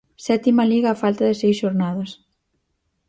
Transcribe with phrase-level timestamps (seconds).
[0.25, 2.11] Sétima Liga á falta de seis xornadas...